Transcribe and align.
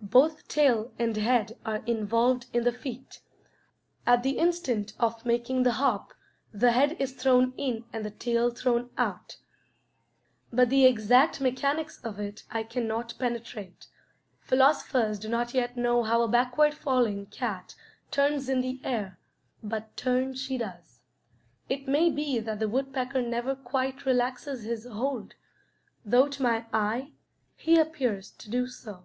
Both 0.00 0.48
tail 0.48 0.90
and 0.98 1.14
head 1.18 1.58
are 1.66 1.82
involved 1.84 2.46
in 2.54 2.64
the 2.64 2.72
feat. 2.72 3.20
At 4.06 4.22
the 4.22 4.38
instant 4.38 4.94
of 4.98 5.26
making 5.26 5.64
the 5.64 5.72
hop 5.72 6.14
the 6.50 6.72
head 6.72 6.96
is 6.98 7.12
thrown 7.12 7.52
in 7.58 7.84
and 7.92 8.06
the 8.06 8.10
tail 8.10 8.48
thrown 8.48 8.88
out, 8.96 9.36
but 10.50 10.70
the 10.70 10.86
exact 10.86 11.42
mechanics 11.42 12.00
of 12.02 12.18
it 12.18 12.44
I 12.50 12.62
cannot 12.62 13.18
penetrate. 13.18 13.88
Philosophers 14.40 15.18
do 15.18 15.28
not 15.28 15.52
yet 15.52 15.76
know 15.76 16.04
how 16.04 16.22
a 16.22 16.28
backward 16.28 16.72
falling 16.72 17.26
cat 17.26 17.74
turns 18.10 18.48
in 18.48 18.62
the 18.62 18.80
air, 18.82 19.18
but 19.62 19.94
turn 19.94 20.32
she 20.32 20.56
does. 20.56 21.00
It 21.68 21.86
may 21.86 22.08
be 22.08 22.38
that 22.38 22.60
the 22.60 22.68
woodpecker 22.68 23.20
never 23.20 23.54
quite 23.54 24.06
relaxes 24.06 24.62
his 24.64 24.86
hold, 24.86 25.34
though 26.02 26.28
to 26.28 26.42
my 26.42 26.64
eye 26.72 27.12
he 27.56 27.78
appears 27.78 28.30
to 28.30 28.48
do 28.48 28.66
so. 28.68 29.04